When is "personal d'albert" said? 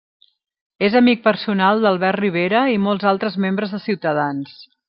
1.27-2.21